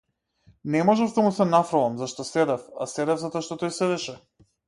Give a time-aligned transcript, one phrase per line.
[0.75, 4.19] Не можев да му се нафрлам, зашто седев, а седев затоа што тој седеше.